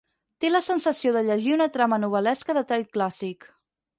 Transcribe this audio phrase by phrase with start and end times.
[0.43, 3.49] Té la sensació de llegir una trama novel·lesca de tall clàssic.